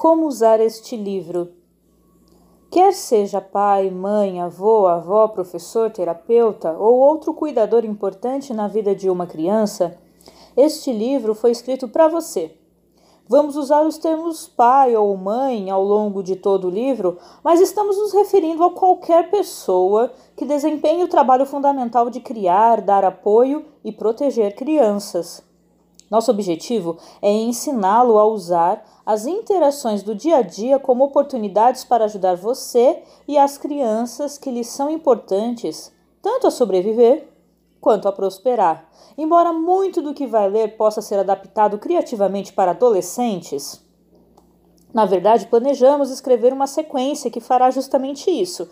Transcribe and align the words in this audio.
Como 0.00 0.26
usar 0.26 0.60
este 0.60 0.96
livro? 0.96 1.52
Quer 2.70 2.94
seja 2.94 3.38
pai, 3.38 3.90
mãe, 3.90 4.40
avô, 4.40 4.86
avó, 4.86 5.28
professor, 5.28 5.90
terapeuta 5.90 6.72
ou 6.72 6.98
outro 7.00 7.34
cuidador 7.34 7.84
importante 7.84 8.54
na 8.54 8.66
vida 8.66 8.94
de 8.94 9.10
uma 9.10 9.26
criança, 9.26 9.98
este 10.56 10.90
livro 10.90 11.34
foi 11.34 11.50
escrito 11.50 11.86
para 11.86 12.08
você. 12.08 12.56
Vamos 13.28 13.56
usar 13.56 13.82
os 13.82 13.98
termos 13.98 14.48
pai 14.48 14.96
ou 14.96 15.14
mãe 15.18 15.68
ao 15.68 15.84
longo 15.84 16.22
de 16.22 16.34
todo 16.34 16.68
o 16.68 16.70
livro, 16.70 17.18
mas 17.44 17.60
estamos 17.60 17.98
nos 17.98 18.14
referindo 18.14 18.64
a 18.64 18.70
qualquer 18.70 19.30
pessoa 19.30 20.10
que 20.34 20.46
desempenhe 20.46 21.04
o 21.04 21.08
trabalho 21.08 21.44
fundamental 21.44 22.08
de 22.08 22.20
criar, 22.20 22.80
dar 22.80 23.04
apoio 23.04 23.66
e 23.84 23.92
proteger 23.92 24.56
crianças. 24.56 25.42
Nosso 26.10 26.30
objetivo 26.30 26.96
é 27.20 27.30
ensiná-lo 27.30 28.18
a 28.18 28.24
usar 28.24 28.82
as 29.04 29.26
interações 29.26 30.02
do 30.02 30.14
dia 30.14 30.36
a 30.36 30.42
dia 30.42 30.78
como 30.78 31.04
oportunidades 31.04 31.84
para 31.84 32.04
ajudar 32.04 32.36
você 32.36 33.02
e 33.26 33.38
as 33.38 33.56
crianças 33.58 34.38
que 34.38 34.50
lhes 34.50 34.68
são 34.68 34.90
importantes, 34.90 35.92
tanto 36.22 36.46
a 36.46 36.50
sobreviver 36.50 37.28
quanto 37.80 38.06
a 38.06 38.12
prosperar. 38.12 38.88
Embora 39.16 39.52
muito 39.52 40.02
do 40.02 40.14
que 40.14 40.26
vai 40.26 40.48
ler 40.48 40.76
possa 40.76 41.00
ser 41.00 41.18
adaptado 41.18 41.78
criativamente 41.78 42.52
para 42.52 42.72
adolescentes, 42.72 43.82
na 44.92 45.06
verdade, 45.06 45.46
planejamos 45.46 46.10
escrever 46.10 46.52
uma 46.52 46.66
sequência 46.66 47.30
que 47.30 47.40
fará 47.40 47.70
justamente 47.70 48.30
isso. 48.30 48.68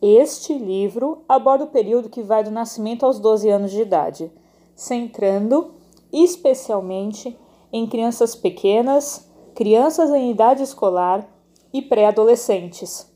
Este 0.00 0.54
livro 0.54 1.22
aborda 1.28 1.64
o 1.64 1.68
período 1.68 2.08
que 2.08 2.22
vai 2.22 2.42
do 2.42 2.50
nascimento 2.50 3.04
aos 3.04 3.18
12 3.18 3.48
anos 3.50 3.70
de 3.70 3.82
idade, 3.82 4.32
centrando 4.74 5.74
especialmente 6.12 7.36
em 7.72 7.86
crianças 7.86 8.34
pequenas, 8.34 9.29
crianças 9.60 10.10
em 10.10 10.30
idade 10.30 10.62
escolar 10.62 11.28
e 11.70 11.82
pré-adolescentes. 11.82 13.06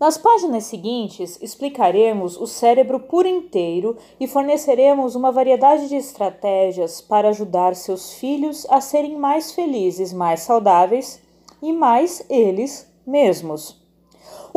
Nas 0.00 0.18
páginas 0.18 0.64
seguintes, 0.64 1.40
explicaremos 1.40 2.36
o 2.36 2.44
cérebro 2.44 2.98
por 2.98 3.24
inteiro 3.24 3.96
e 4.18 4.26
forneceremos 4.26 5.14
uma 5.14 5.30
variedade 5.30 5.88
de 5.88 5.94
estratégias 5.94 7.00
para 7.00 7.28
ajudar 7.28 7.76
seus 7.76 8.14
filhos 8.14 8.66
a 8.68 8.80
serem 8.80 9.16
mais 9.16 9.52
felizes, 9.52 10.12
mais 10.12 10.40
saudáveis 10.40 11.22
e 11.62 11.72
mais 11.72 12.26
eles 12.28 12.92
mesmos. 13.06 13.85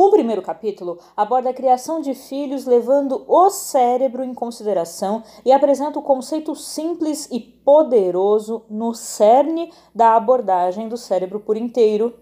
O 0.02 0.08
primeiro 0.08 0.40
capítulo 0.40 0.98
aborda 1.14 1.50
a 1.50 1.52
criação 1.52 2.00
de 2.00 2.14
filhos 2.14 2.64
levando 2.64 3.22
o 3.28 3.50
cérebro 3.50 4.24
em 4.24 4.32
consideração 4.32 5.22
e 5.44 5.52
apresenta 5.52 5.98
o 5.98 6.02
conceito 6.02 6.56
simples 6.56 7.28
e 7.30 7.38
poderoso 7.38 8.62
no 8.70 8.94
cerne 8.94 9.70
da 9.94 10.16
abordagem 10.16 10.88
do 10.88 10.96
cérebro 10.96 11.38
por 11.38 11.54
inteiro 11.54 12.14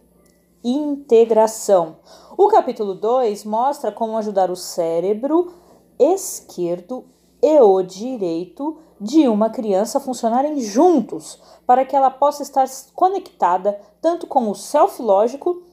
integração. 0.64 1.98
O 2.36 2.48
capítulo 2.48 2.96
2 2.96 3.44
mostra 3.44 3.92
como 3.92 4.18
ajudar 4.18 4.50
o 4.50 4.56
cérebro 4.56 5.52
esquerdo 6.00 7.04
e 7.40 7.60
o 7.60 7.80
direito 7.80 8.76
de 9.00 9.28
uma 9.28 9.50
criança 9.50 10.00
funcionarem 10.00 10.60
juntos, 10.60 11.40
para 11.64 11.84
que 11.84 11.94
ela 11.94 12.10
possa 12.10 12.42
estar 12.42 12.66
conectada 12.96 13.80
tanto 14.00 14.26
com 14.26 14.50
o 14.50 14.54
self 14.56 15.00
lógico 15.00 15.67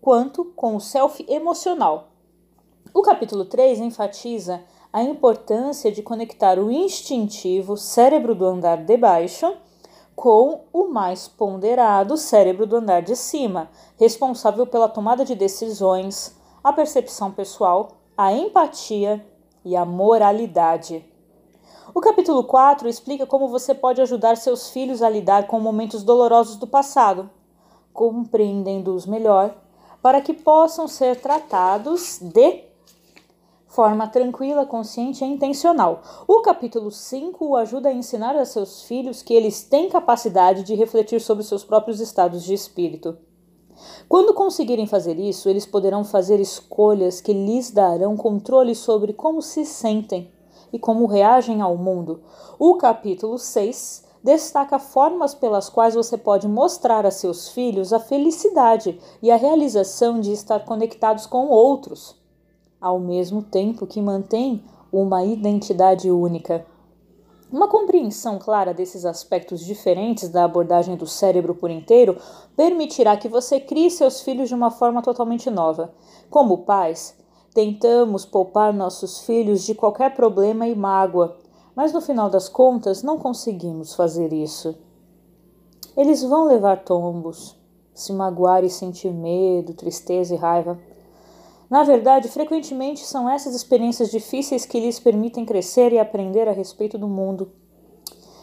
quanto 0.00 0.44
com 0.44 0.76
o 0.76 0.80
self 0.80 1.24
emocional. 1.28 2.08
O 2.94 3.02
capítulo 3.02 3.44
3 3.44 3.80
enfatiza 3.80 4.62
a 4.92 5.02
importância 5.02 5.92
de 5.92 6.02
conectar 6.02 6.58
o 6.58 6.70
instintivo 6.70 7.76
cérebro 7.76 8.34
do 8.34 8.46
andar 8.46 8.78
de 8.78 8.96
baixo 8.96 9.54
com 10.16 10.62
o 10.72 10.88
mais 10.88 11.28
ponderado 11.28 12.16
cérebro 12.16 12.66
do 12.66 12.76
andar 12.76 13.02
de 13.02 13.14
cima, 13.14 13.70
responsável 13.96 14.66
pela 14.66 14.88
tomada 14.88 15.24
de 15.24 15.34
decisões, 15.34 16.36
a 16.64 16.72
percepção 16.72 17.30
pessoal, 17.30 17.98
a 18.16 18.32
empatia 18.32 19.24
e 19.64 19.76
a 19.76 19.84
moralidade. 19.84 21.04
O 21.94 22.00
capítulo 22.00 22.42
4 22.44 22.88
explica 22.88 23.26
como 23.26 23.46
você 23.48 23.74
pode 23.74 24.00
ajudar 24.00 24.36
seus 24.36 24.70
filhos 24.70 25.02
a 25.02 25.08
lidar 25.08 25.46
com 25.46 25.60
momentos 25.60 26.02
dolorosos 26.02 26.56
do 26.56 26.66
passado, 26.66 27.30
compreendendo-os 27.92 29.06
melhor, 29.06 29.54
para 30.02 30.20
que 30.20 30.32
possam 30.32 30.86
ser 30.86 31.20
tratados 31.20 32.18
de 32.20 32.64
forma 33.66 34.08
tranquila, 34.08 34.64
consciente 34.64 35.24
e 35.24 35.28
intencional. 35.28 36.02
O 36.26 36.40
capítulo 36.40 36.90
5 36.90 37.44
o 37.44 37.56
ajuda 37.56 37.90
a 37.90 37.92
ensinar 37.92 38.34
a 38.34 38.44
seus 38.44 38.82
filhos 38.82 39.22
que 39.22 39.34
eles 39.34 39.62
têm 39.62 39.88
capacidade 39.88 40.62
de 40.62 40.74
refletir 40.74 41.20
sobre 41.20 41.44
seus 41.44 41.64
próprios 41.64 42.00
estados 42.00 42.42
de 42.42 42.54
espírito. 42.54 43.18
Quando 44.08 44.34
conseguirem 44.34 44.86
fazer 44.86 45.18
isso, 45.18 45.48
eles 45.48 45.66
poderão 45.66 46.02
fazer 46.02 46.40
escolhas 46.40 47.20
que 47.20 47.32
lhes 47.32 47.70
darão 47.70 48.16
controle 48.16 48.74
sobre 48.74 49.12
como 49.12 49.40
se 49.40 49.64
sentem 49.64 50.32
e 50.72 50.78
como 50.78 51.06
reagem 51.06 51.60
ao 51.60 51.76
mundo. 51.76 52.22
O 52.58 52.76
capítulo 52.76 53.38
6 53.38 54.07
destaca 54.22 54.78
formas 54.78 55.34
pelas 55.34 55.68
quais 55.68 55.94
você 55.94 56.16
pode 56.16 56.46
mostrar 56.48 57.06
a 57.06 57.10
seus 57.10 57.48
filhos 57.48 57.92
a 57.92 58.00
felicidade 58.00 59.00
e 59.22 59.30
a 59.30 59.36
realização 59.36 60.20
de 60.20 60.32
estar 60.32 60.64
conectados 60.64 61.26
com 61.26 61.48
outros 61.48 62.18
ao 62.80 62.98
mesmo 62.98 63.42
tempo 63.42 63.86
que 63.86 64.00
mantém 64.00 64.62
uma 64.92 65.24
identidade 65.24 66.10
única. 66.10 66.64
Uma 67.50 67.66
compreensão 67.66 68.38
clara 68.38 68.74
desses 68.74 69.04
aspectos 69.04 69.64
diferentes 69.64 70.28
da 70.28 70.44
abordagem 70.44 70.96
do 70.96 71.06
cérebro 71.06 71.54
por 71.54 71.70
inteiro 71.70 72.16
permitirá 72.54 73.16
que 73.16 73.28
você 73.28 73.58
crie 73.58 73.90
seus 73.90 74.20
filhos 74.20 74.48
de 74.48 74.54
uma 74.54 74.70
forma 74.70 75.02
totalmente 75.02 75.48
nova. 75.48 75.92
Como 76.28 76.58
pais, 76.58 77.16
tentamos 77.54 78.26
poupar 78.26 78.72
nossos 78.72 79.20
filhos 79.20 79.64
de 79.64 79.74
qualquer 79.74 80.14
problema 80.14 80.68
e 80.68 80.74
mágoa, 80.74 81.36
mas 81.78 81.92
no 81.92 82.00
final 82.00 82.28
das 82.28 82.48
contas 82.48 83.04
não 83.04 83.18
conseguimos 83.18 83.94
fazer 83.94 84.32
isso. 84.32 84.76
Eles 85.96 86.24
vão 86.24 86.44
levar 86.44 86.82
tombos, 86.82 87.56
se 87.94 88.12
magoar 88.12 88.64
e 88.64 88.68
sentir 88.68 89.14
medo, 89.14 89.72
tristeza 89.74 90.34
e 90.34 90.36
raiva. 90.36 90.76
Na 91.70 91.84
verdade, 91.84 92.26
frequentemente 92.26 93.06
são 93.06 93.30
essas 93.30 93.54
experiências 93.54 94.10
difíceis 94.10 94.66
que 94.66 94.80
lhes 94.80 94.98
permitem 94.98 95.46
crescer 95.46 95.92
e 95.92 96.00
aprender 96.00 96.48
a 96.48 96.52
respeito 96.52 96.98
do 96.98 97.06
mundo. 97.06 97.52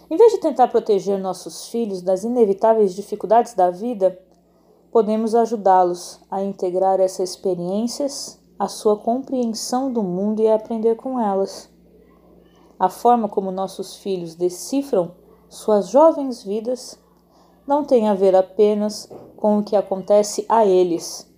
Em 0.09 0.15
vez 0.15 0.31
de 0.31 0.39
tentar 0.39 0.69
proteger 0.69 1.19
nossos 1.19 1.67
filhos 1.67 2.01
das 2.01 2.23
inevitáveis 2.23 2.95
dificuldades 2.95 3.53
da 3.53 3.69
vida, 3.69 4.17
podemos 4.93 5.35
ajudá-los 5.35 6.21
a 6.31 6.41
integrar 6.41 7.01
essas 7.01 7.31
experiências 7.31 8.39
à 8.57 8.69
sua 8.69 8.95
compreensão 8.95 9.91
do 9.91 10.01
mundo 10.01 10.41
e 10.41 10.47
a 10.47 10.55
aprender 10.55 10.95
com 10.95 11.19
elas. 11.19 11.74
A 12.79 12.89
forma 12.89 13.29
como 13.29 13.51
nossos 13.51 13.95
filhos 13.95 14.35
decifram 14.35 15.11
suas 15.47 15.89
jovens 15.89 16.43
vidas 16.43 16.99
não 17.65 17.83
tem 17.83 18.09
a 18.09 18.13
ver 18.13 18.35
apenas 18.35 19.09
com 19.37 19.59
o 19.59 19.63
que 19.63 19.75
acontece 19.75 20.45
a 20.49 20.65
eles, 20.65 21.31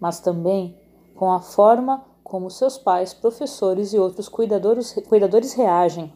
mas 0.00 0.20
também 0.20 0.78
com 1.14 1.30
a 1.30 1.40
forma 1.40 2.04
como 2.24 2.50
seus 2.50 2.78
pais, 2.78 3.12
professores 3.12 3.92
e 3.92 3.98
outros 3.98 4.28
cuidadores, 4.28 4.92
cuidadores 5.08 5.52
reagem. 5.52 6.12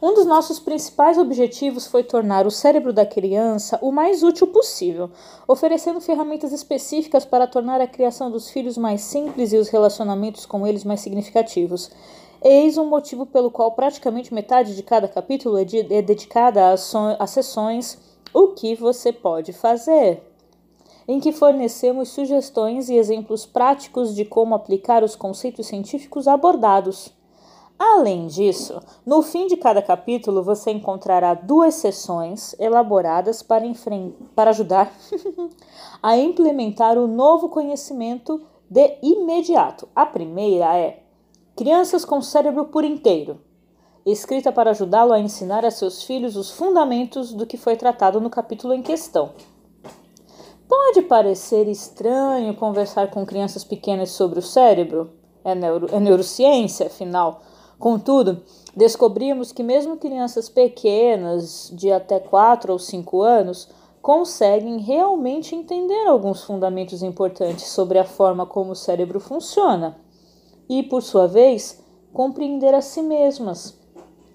Um 0.00 0.12
dos 0.12 0.26
nossos 0.26 0.60
principais 0.60 1.16
objetivos 1.16 1.86
foi 1.86 2.04
tornar 2.04 2.46
o 2.46 2.50
cérebro 2.50 2.92
da 2.92 3.06
criança 3.06 3.78
o 3.80 3.90
mais 3.90 4.22
útil 4.22 4.46
possível, 4.48 5.10
oferecendo 5.48 6.00
ferramentas 6.02 6.52
específicas 6.52 7.24
para 7.24 7.46
tornar 7.46 7.80
a 7.80 7.86
criação 7.86 8.30
dos 8.30 8.50
filhos 8.50 8.76
mais 8.76 9.00
simples 9.00 9.54
e 9.54 9.56
os 9.56 9.68
relacionamentos 9.68 10.44
com 10.44 10.66
eles 10.66 10.84
mais 10.84 11.00
significativos. 11.00 11.90
Eis 12.48 12.78
um 12.78 12.86
motivo 12.86 13.26
pelo 13.26 13.50
qual 13.50 13.72
praticamente 13.72 14.32
metade 14.32 14.76
de 14.76 14.82
cada 14.84 15.08
capítulo 15.08 15.58
é, 15.58 15.64
de, 15.64 15.80
é 15.92 16.00
dedicada 16.00 16.70
a, 16.70 16.76
so, 16.76 16.96
a 17.18 17.26
sessões 17.26 17.98
O 18.32 18.50
que 18.50 18.76
você 18.76 19.12
pode 19.12 19.52
fazer? 19.52 20.22
em 21.08 21.18
que 21.18 21.32
fornecemos 21.32 22.10
sugestões 22.10 22.88
e 22.88 22.94
exemplos 22.94 23.44
práticos 23.44 24.14
de 24.14 24.24
como 24.24 24.54
aplicar 24.54 25.02
os 25.02 25.16
conceitos 25.16 25.66
científicos 25.66 26.28
abordados. 26.28 27.12
Além 27.76 28.28
disso, 28.28 28.80
no 29.04 29.22
fim 29.22 29.48
de 29.48 29.56
cada 29.56 29.82
capítulo 29.82 30.40
você 30.40 30.70
encontrará 30.70 31.34
duas 31.34 31.74
sessões 31.74 32.54
elaboradas 32.60 33.42
para, 33.42 33.64
para 34.36 34.50
ajudar 34.50 34.92
a 36.00 36.16
implementar 36.16 36.96
o 36.96 37.08
novo 37.08 37.48
conhecimento 37.48 38.40
de 38.70 38.98
imediato. 39.02 39.88
A 39.94 40.06
primeira 40.06 40.76
é 40.76 41.05
Crianças 41.56 42.04
com 42.04 42.20
Cérebro 42.20 42.66
por 42.66 42.84
Inteiro, 42.84 43.40
escrita 44.04 44.52
para 44.52 44.72
ajudá-lo 44.72 45.14
a 45.14 45.18
ensinar 45.18 45.64
a 45.64 45.70
seus 45.70 46.02
filhos 46.02 46.36
os 46.36 46.50
fundamentos 46.50 47.32
do 47.32 47.46
que 47.46 47.56
foi 47.56 47.76
tratado 47.76 48.20
no 48.20 48.28
capítulo 48.28 48.74
em 48.74 48.82
questão. 48.82 49.30
Pode 50.68 51.00
parecer 51.00 51.66
estranho 51.66 52.54
conversar 52.56 53.08
com 53.08 53.24
crianças 53.24 53.64
pequenas 53.64 54.10
sobre 54.10 54.38
o 54.38 54.42
cérebro, 54.42 55.10
é, 55.42 55.54
neuro, 55.54 55.88
é 55.90 55.98
neurociência, 55.98 56.88
afinal. 56.88 57.40
Contudo, 57.78 58.42
descobrimos 58.76 59.50
que 59.50 59.62
mesmo 59.62 59.96
crianças 59.96 60.50
pequenas, 60.50 61.72
de 61.72 61.90
até 61.90 62.20
4 62.20 62.70
ou 62.70 62.78
5 62.78 63.22
anos, 63.22 63.66
conseguem 64.02 64.76
realmente 64.80 65.54
entender 65.54 66.06
alguns 66.06 66.44
fundamentos 66.44 67.02
importantes 67.02 67.68
sobre 67.68 67.98
a 67.98 68.04
forma 68.04 68.44
como 68.44 68.72
o 68.72 68.76
cérebro 68.76 69.18
funciona 69.18 70.04
e, 70.68 70.82
por 70.82 71.02
sua 71.02 71.26
vez, 71.26 71.82
compreender 72.12 72.74
a 72.74 72.80
si 72.80 73.02
mesmas, 73.02 73.78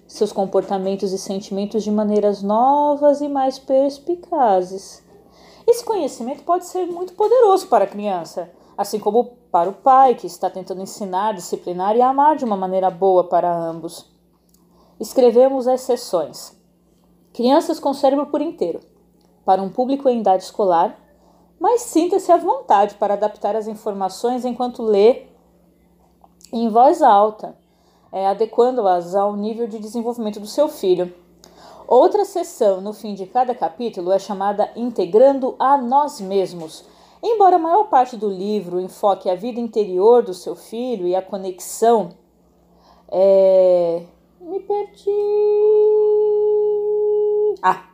seus 0.06 0.32
comportamentos 0.32 1.12
e 1.12 1.18
sentimentos 1.18 1.82
de 1.82 1.90
maneiras 1.90 2.42
novas 2.42 3.20
e 3.20 3.28
mais 3.28 3.58
perspicazes. 3.58 5.02
Esse 5.66 5.84
conhecimento 5.84 6.42
pode 6.42 6.66
ser 6.66 6.86
muito 6.86 7.14
poderoso 7.14 7.66
para 7.68 7.84
a 7.84 7.88
criança, 7.88 8.50
assim 8.76 8.98
como 8.98 9.36
para 9.50 9.70
o 9.70 9.74
pai 9.74 10.14
que 10.14 10.26
está 10.26 10.50
tentando 10.50 10.82
ensinar, 10.82 11.34
disciplinar 11.34 11.96
e 11.96 12.02
amar 12.02 12.36
de 12.36 12.44
uma 12.44 12.56
maneira 12.56 12.90
boa 12.90 13.24
para 13.24 13.54
ambos. 13.54 14.10
Escrevemos 14.98 15.66
as 15.66 15.80
sessões. 15.82 16.56
Crianças 17.32 17.80
com 17.80 17.94
cérebro 17.94 18.26
por 18.26 18.40
inteiro 18.40 18.80
para 19.44 19.62
um 19.62 19.68
público 19.68 20.08
em 20.08 20.20
idade 20.20 20.44
escolar, 20.44 20.98
mas 21.58 21.82
sinta-se 21.82 22.30
à 22.30 22.36
vontade 22.36 22.94
para 22.94 23.14
adaptar 23.14 23.56
as 23.56 23.66
informações 23.66 24.44
enquanto 24.44 24.82
lê 24.82 25.26
em 26.52 26.68
voz 26.68 27.00
alta, 27.00 27.56
é, 28.12 28.26
adequando-as 28.26 29.14
ao 29.14 29.34
nível 29.34 29.66
de 29.66 29.78
desenvolvimento 29.78 30.38
do 30.38 30.46
seu 30.46 30.68
filho. 30.68 31.12
Outra 31.88 32.24
sessão 32.24 32.80
no 32.80 32.92
fim 32.92 33.14
de 33.14 33.26
cada 33.26 33.54
capítulo 33.54 34.12
é 34.12 34.18
chamada 34.18 34.70
Integrando 34.76 35.54
a 35.58 35.76
Nós 35.76 36.20
Mesmos. 36.20 36.84
Embora 37.22 37.56
a 37.56 37.58
maior 37.58 37.84
parte 37.84 38.16
do 38.16 38.28
livro 38.28 38.80
enfoque 38.80 39.30
a 39.30 39.34
vida 39.34 39.60
interior 39.60 40.22
do 40.22 40.34
seu 40.34 40.56
filho 40.56 41.06
e 41.06 41.14
a 41.14 41.22
conexão. 41.22 42.10
É... 43.08 44.02
Me 44.40 44.58
perdi. 44.60 45.10
Ah, 47.62 47.84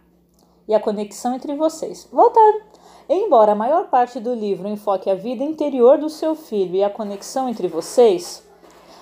e 0.67 0.75
a 0.75 0.81
conexão 0.81 1.35
entre 1.35 1.55
vocês. 1.55 2.09
Voltando. 2.11 2.63
Embora 3.09 3.53
a 3.53 3.55
maior 3.55 3.89
parte 3.89 4.21
do 4.21 4.35
livro 4.35 4.69
enfoque 4.69 5.11
a 5.11 5.15
vida 5.15 5.43
interior 5.43 5.99
do 5.99 6.09
seu 6.09 6.35
filho 6.35 6.77
e 6.77 6.85
a 6.85 6.91
conexão 6.91 7.49
entre 7.49 7.67
vocês, 7.67 8.48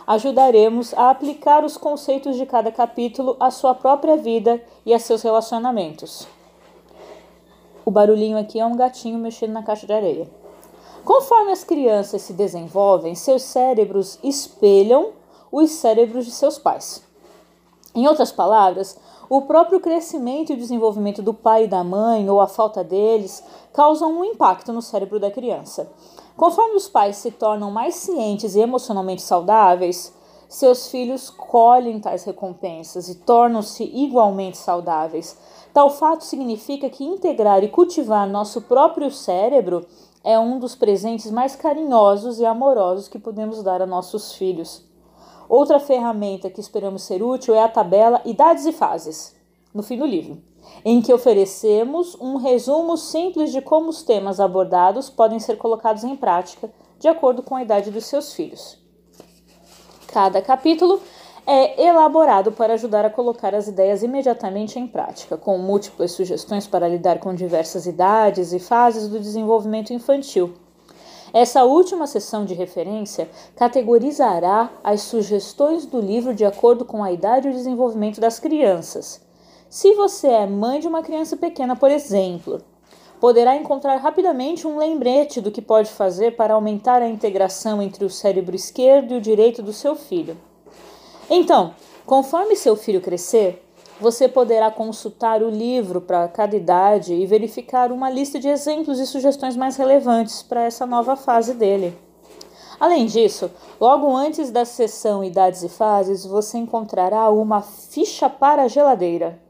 ajudaremos 0.07 0.95
a 0.95 1.11
aplicar 1.11 1.65
os 1.65 1.77
conceitos 1.77 2.37
de 2.37 2.47
cada 2.47 2.71
capítulo 2.71 3.37
à 3.41 3.51
sua 3.51 3.75
própria 3.75 4.17
vida 4.17 4.63
e 4.85 4.95
a 4.95 4.99
seus 4.99 5.23
relacionamentos. 5.23 6.29
O 7.85 7.91
barulhinho 7.91 8.39
aqui 8.39 8.61
é 8.61 8.67
um 8.67 8.77
gatinho 8.77 9.19
mexendo 9.19 9.53
na 9.53 9.63
caixa 9.63 9.87
de 9.87 9.93
areia. 9.93 10.29
Conforme 11.05 11.53
as 11.53 11.63
crianças 11.63 12.23
se 12.23 12.33
desenvolvem, 12.33 13.15
seus 13.15 13.43
cérebros 13.43 14.19
espelham 14.23 15.13
os 15.53 15.71
cérebros 15.71 16.25
de 16.25 16.33
seus 16.33 16.59
pais. 16.59 17.03
Em 17.95 18.07
outras 18.07 18.33
palavras, 18.33 18.99
o 19.29 19.43
próprio 19.43 19.81
crescimento 19.81 20.53
e 20.53 20.57
desenvolvimento 20.57 21.23
do 21.23 21.33
pai 21.33 21.65
e 21.65 21.69
da 21.69 21.83
mãe, 21.83 22.29
ou 22.29 22.41
a 22.41 22.47
falta 22.47 22.85
deles, 22.85 23.43
causam 23.73 24.13
um 24.13 24.25
impacto 24.25 24.73
no 24.73 24.83
cérebro 24.83 25.19
da 25.19 25.31
criança. 25.31 25.91
Conforme 26.37 26.77
os 26.77 26.87
pais 26.87 27.17
se 27.17 27.31
tornam 27.31 27.71
mais 27.71 27.95
cientes 27.95 28.55
e 28.55 28.61
emocionalmente 28.61 29.23
saudáveis, 29.23 30.13
seus 30.49 30.89
filhos 30.89 31.31
colhem 31.31 31.99
tais 31.99 32.25
recompensas 32.25 33.09
e 33.09 33.17
tornam-se 33.17 33.83
igualmente 33.85 34.59
saudáveis. 34.59 35.37
Tal 35.73 35.91
fato 35.91 36.25
significa 36.25 36.91
que 36.91 37.05
integrar 37.05 37.65
e 37.65 37.69
cultivar 37.69 38.29
nosso 38.29 38.63
próprio 38.63 39.11
cérebro 39.11 39.87
é 40.23 40.39
um 40.39 40.59
dos 40.59 40.75
presentes 40.75 41.31
mais 41.31 41.57
carinhosos 41.57 42.39
e 42.39 42.45
amorosos 42.45 43.09
que 43.09 43.19
podemos 43.19 43.63
dar 43.63 43.81
a 43.81 43.87
nossos 43.87 44.33
filhos. 44.33 44.85
Outra 45.49 45.81
ferramenta 45.81 46.51
que 46.51 46.61
esperamos 46.61 47.03
ser 47.03 47.23
útil 47.23 47.55
é 47.55 47.63
a 47.63 47.69
tabela 47.69 48.21
Idades 48.25 48.67
e 48.67 48.73
Fases, 48.73 49.35
no 49.73 49.83
fim 49.83 49.97
do 49.97 50.05
livro, 50.05 50.43
em 50.85 51.01
que 51.01 51.13
oferecemos 51.13 52.17
um 52.21 52.37
resumo 52.37 52.97
simples 52.97 53.53
de 53.53 53.61
como 53.61 53.89
os 53.89 54.03
temas 54.03 54.41
abordados 54.41 55.11
podem 55.11 55.39
ser 55.39 55.57
colocados 55.57 56.05
em 56.05 56.17
prática 56.17 56.71
de 56.99 57.09
acordo 57.09 57.43
com 57.43 57.57
a 57.57 57.63
idade 57.63 57.91
dos 57.91 58.07
seus 58.07 58.33
filhos. 58.33 58.79
Cada 60.09 60.41
capítulo 60.41 61.01
é 61.47 61.87
elaborado 61.87 62.53
para 62.53 62.75
ajudar 62.75 63.05
a 63.05 63.11
colocar 63.11 63.55
as 63.55 63.69
ideias 63.69 64.03
imediatamente 64.03 64.79
em 64.79 64.87
prática, 64.87 65.37
com 65.37 65.59
múltiplas 65.59 66.13
sugestões 66.13 66.67
para 66.67 66.89
lidar 66.89 67.19
com 67.19 67.35
diversas 67.35 67.87
idades 67.87 68.53
e 68.53 68.59
fases 68.59 69.09
do 69.09 69.21
desenvolvimento 69.21 69.93
infantil 69.93 70.55
essa 71.37 71.65
última 71.65 72.07
sessão 72.07 72.47
de 72.47 72.55
referência 72.55 73.29
categorizará 73.57 74.71
as 74.83 75.03
sugestões 75.03 75.85
do 75.85 76.01
livro 76.01 76.35
de 76.35 76.47
acordo 76.47 76.83
com 76.83 77.05
a 77.05 77.13
idade 77.13 77.47
e 77.47 77.51
o 77.51 77.55
desenvolvimento 77.55 78.19
das 78.19 78.39
crianças. 78.39 79.21
Se 79.69 79.95
você 79.95 80.29
é 80.29 80.47
mãe 80.47 80.79
de 80.79 80.87
uma 80.87 81.03
criança 81.03 81.37
pequena, 81.37 81.75
por 81.75 81.91
exemplo, 81.91 82.63
poderá 83.21 83.57
encontrar 83.57 83.97
rapidamente 83.97 84.65
um 84.65 84.79
lembrete 84.79 85.41
do 85.41 85.51
que 85.51 85.61
pode 85.61 85.91
fazer 85.91 86.37
para 86.37 86.55
aumentar 86.55 87.03
a 87.03 87.09
integração 87.09 87.83
entre 87.83 88.05
o 88.05 88.11
cérebro 88.11 88.55
esquerdo 88.55 89.13
e 89.13 89.17
o 89.17 89.21
direito 89.21 89.63
do 89.63 89.73
seu 89.73 89.97
filho. 89.97 90.37
Então, 91.29 91.75
conforme 92.07 92.55
seu 92.55 92.77
filho 92.77 93.01
crescer, 93.01 93.61
você 94.01 94.29
poderá 94.29 94.71
consultar 94.71 95.43
o 95.43 95.51
livro 95.51 96.01
para 96.01 96.29
cada 96.29 96.55
idade 96.55 97.13
e 97.13 97.27
verificar 97.27 97.91
uma 97.91 98.09
lista 98.09 98.39
de 98.39 98.47
exemplos 98.47 99.01
e 99.01 99.07
sugestões 99.07 99.57
mais 99.57 99.77
relevantes 99.77 100.45
para 100.45 100.63
essa 100.63 100.87
nova 100.87 101.17
fase 101.17 101.55
dele. 101.55 101.99
Além 102.79 103.07
disso, 103.07 103.51
logo 103.81 104.15
antes 104.15 104.53
da 104.53 104.65
sessão 104.65 105.25
Idades 105.25 105.65
e 105.65 105.69
Fases, 105.69 106.25
você 106.25 106.57
encontrará 106.57 107.29
uma 107.31 107.63
ficha 107.63 108.31
para 108.31 108.63
a 108.63 108.69
geladeira 108.69 109.45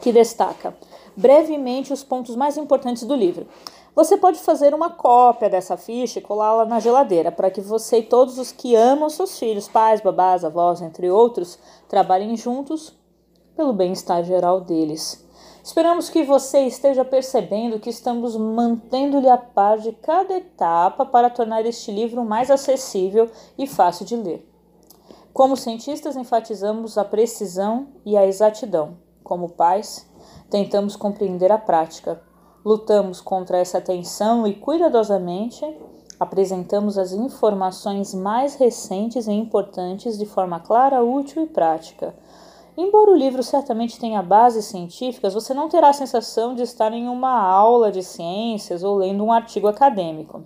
que 0.00 0.12
destaca 0.12 0.74
brevemente 1.16 1.92
os 1.92 2.02
pontos 2.02 2.34
mais 2.36 2.56
importantes 2.56 3.04
do 3.04 3.14
livro. 3.14 3.46
Você 3.94 4.16
pode 4.16 4.38
fazer 4.38 4.72
uma 4.72 4.90
cópia 4.90 5.50
dessa 5.50 5.76
ficha 5.76 6.18
e 6.18 6.22
colá-la 6.22 6.64
na 6.64 6.80
geladeira 6.80 7.32
para 7.32 7.50
que 7.50 7.60
você 7.60 7.98
e 7.98 8.02
todos 8.02 8.38
os 8.38 8.52
que 8.52 8.74
amam 8.76 9.10
seus 9.10 9.38
filhos, 9.38 9.68
pais, 9.68 10.00
babás, 10.00 10.44
avós, 10.44 10.80
entre 10.80 11.10
outros, 11.10 11.58
trabalhem 11.88 12.36
juntos 12.36 12.96
pelo 13.56 13.72
bem-estar 13.72 14.24
geral 14.24 14.60
deles. 14.60 15.26
Esperamos 15.62 16.08
que 16.08 16.22
você 16.22 16.60
esteja 16.60 17.04
percebendo 17.04 17.78
que 17.78 17.90
estamos 17.90 18.34
mantendo-lhe 18.36 19.28
a 19.28 19.36
par 19.36 19.78
de 19.78 19.92
cada 19.92 20.34
etapa 20.34 21.04
para 21.04 21.28
tornar 21.28 21.66
este 21.66 21.92
livro 21.92 22.24
mais 22.24 22.50
acessível 22.50 23.28
e 23.58 23.66
fácil 23.66 24.06
de 24.06 24.16
ler. 24.16 24.48
Como 25.34 25.56
cientistas, 25.56 26.16
enfatizamos 26.16 26.96
a 26.96 27.04
precisão 27.04 27.88
e 28.06 28.16
a 28.16 28.26
exatidão. 28.26 29.09
Como 29.30 29.50
pais, 29.50 30.10
tentamos 30.50 30.96
compreender 30.96 31.52
a 31.52 31.56
prática. 31.56 32.20
Lutamos 32.64 33.20
contra 33.20 33.58
essa 33.58 33.80
tensão 33.80 34.44
e 34.44 34.56
cuidadosamente 34.56 35.64
apresentamos 36.18 36.98
as 36.98 37.12
informações 37.12 38.12
mais 38.12 38.56
recentes 38.56 39.28
e 39.28 39.32
importantes 39.32 40.18
de 40.18 40.26
forma 40.26 40.58
clara, 40.58 41.04
útil 41.04 41.44
e 41.44 41.46
prática 41.46 42.12
Embora 42.76 43.12
o 43.12 43.16
livro 43.16 43.40
certamente 43.44 44.00
tenha 44.00 44.20
bases 44.20 44.64
científicas, 44.64 45.32
você 45.32 45.54
não 45.54 45.68
terá 45.68 45.90
a 45.90 45.92
sensação 45.92 46.56
de 46.56 46.62
estar 46.62 46.92
em 46.92 47.06
uma 47.06 47.40
aula 47.40 47.92
de 47.92 48.02
ciências 48.02 48.82
ou 48.82 48.96
lendo 48.96 49.22
um 49.22 49.30
artigo 49.30 49.68
acadêmico. 49.68 50.42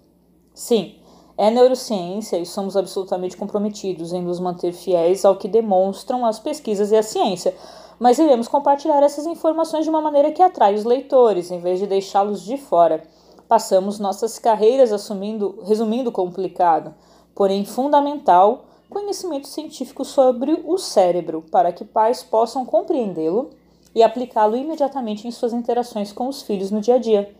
Sim, 0.52 0.96
é 1.36 1.50
neurociência 1.50 2.36
e 2.38 2.44
somos 2.44 2.76
absolutamente 2.76 3.36
comprometidos 3.36 4.12
em 4.12 4.22
nos 4.22 4.38
manter 4.38 4.72
fiéis 4.72 5.24
ao 5.24 5.36
que 5.36 5.48
demonstram 5.48 6.26
as 6.26 6.38
pesquisas 6.38 6.92
e 6.92 6.96
a 6.96 7.02
ciência, 7.02 7.54
mas 7.98 8.18
iremos 8.18 8.48
compartilhar 8.48 9.02
essas 9.02 9.26
informações 9.26 9.84
de 9.84 9.90
uma 9.90 10.00
maneira 10.00 10.32
que 10.32 10.42
atrai 10.42 10.74
os 10.74 10.84
leitores, 10.84 11.50
em 11.50 11.60
vez 11.60 11.78
de 11.78 11.86
deixá-los 11.86 12.42
de 12.42 12.56
fora. 12.56 13.02
Passamos 13.48 13.98
nossas 13.98 14.38
carreiras 14.38 14.92
assumindo, 14.92 15.58
resumindo 15.64 16.10
complicado, 16.10 16.94
porém 17.34 17.64
fundamental 17.64 18.64
conhecimento 18.88 19.48
científico 19.48 20.04
sobre 20.04 20.62
o 20.64 20.78
cérebro, 20.78 21.42
para 21.50 21.72
que 21.72 21.84
pais 21.84 22.22
possam 22.22 22.64
compreendê-lo 22.64 23.50
e 23.94 24.02
aplicá-lo 24.02 24.56
imediatamente 24.56 25.26
em 25.26 25.30
suas 25.30 25.52
interações 25.52 26.12
com 26.12 26.28
os 26.28 26.42
filhos 26.42 26.70
no 26.70 26.80
dia 26.80 26.94
a 26.94 26.98
dia. 26.98 27.34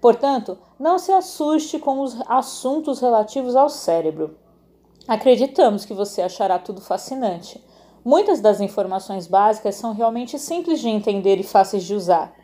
Portanto, 0.00 0.56
não 0.78 0.98
se 0.98 1.10
assuste 1.10 1.78
com 1.78 2.00
os 2.00 2.16
assuntos 2.26 3.00
relativos 3.00 3.56
ao 3.56 3.68
cérebro. 3.68 4.36
Acreditamos 5.06 5.84
que 5.84 5.94
você 5.94 6.22
achará 6.22 6.58
tudo 6.58 6.80
fascinante. 6.80 7.62
Muitas 8.08 8.40
das 8.40 8.58
informações 8.58 9.26
básicas 9.26 9.74
são 9.74 9.92
realmente 9.92 10.38
simples 10.38 10.80
de 10.80 10.88
entender 10.88 11.36
e 11.36 11.42
fáceis 11.42 11.84
de 11.84 11.94
usar. 11.94 12.34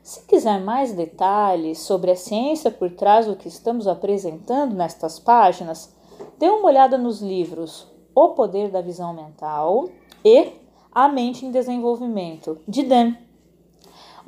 Se 0.00 0.24
quiser 0.24 0.60
mais 0.60 0.92
detalhes 0.92 1.80
sobre 1.80 2.12
a 2.12 2.14
ciência 2.14 2.70
por 2.70 2.88
trás 2.92 3.26
do 3.26 3.34
que 3.34 3.48
estamos 3.48 3.88
apresentando 3.88 4.76
nestas 4.76 5.18
páginas, 5.18 5.92
dê 6.38 6.48
uma 6.48 6.68
olhada 6.68 6.96
nos 6.96 7.20
livros 7.20 7.90
o 8.14 8.28
Poder 8.28 8.70
da 8.70 8.80
Visão 8.80 9.12
Mental 9.12 9.88
e 10.24 10.52
A 10.92 11.08
Mente 11.08 11.44
em 11.44 11.50
Desenvolvimento, 11.50 12.60
de 12.68 12.84
Dan. 12.84 13.14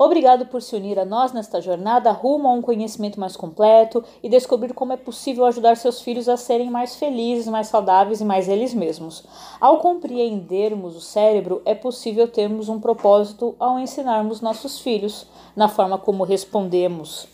Obrigado 0.03 0.47
por 0.47 0.63
se 0.63 0.75
unir 0.75 0.97
a 0.97 1.05
nós 1.05 1.31
nesta 1.31 1.61
jornada 1.61 2.11
rumo 2.11 2.47
a 2.47 2.53
um 2.53 2.61
conhecimento 2.63 3.19
mais 3.19 3.37
completo 3.37 4.03
e 4.23 4.27
descobrir 4.27 4.73
como 4.73 4.93
é 4.93 4.97
possível 4.97 5.45
ajudar 5.45 5.77
seus 5.77 6.01
filhos 6.01 6.27
a 6.27 6.35
serem 6.37 6.71
mais 6.71 6.95
felizes, 6.95 7.47
mais 7.47 7.67
saudáveis 7.67 8.19
e 8.19 8.25
mais 8.25 8.49
eles 8.49 8.73
mesmos. 8.73 9.23
Ao 9.59 9.77
compreendermos 9.77 10.95
o 10.95 11.01
cérebro, 11.01 11.61
é 11.65 11.75
possível 11.75 12.27
termos 12.27 12.67
um 12.67 12.79
propósito 12.79 13.55
ao 13.59 13.77
ensinarmos 13.77 14.41
nossos 14.41 14.79
filhos 14.79 15.27
na 15.55 15.67
forma 15.67 15.99
como 15.99 16.23
respondemos 16.23 17.27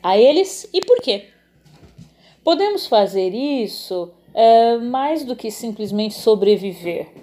a 0.00 0.16
eles 0.16 0.70
e 0.72 0.80
por 0.80 1.00
quê. 1.00 1.26
Podemos 2.44 2.86
fazer 2.86 3.30
isso 3.30 4.12
é, 4.32 4.76
mais 4.76 5.24
do 5.24 5.34
que 5.34 5.50
simplesmente 5.50 6.14
sobreviver. 6.14 7.21